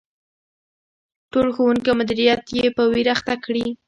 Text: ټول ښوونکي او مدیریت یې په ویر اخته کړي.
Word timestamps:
ټول 1.31 1.47
ښوونکي 1.55 1.87
او 1.89 1.99
مدیریت 2.01 2.43
یې 2.57 2.65
په 2.77 2.83
ویر 2.91 3.07
اخته 3.15 3.33
کړي. 3.43 3.65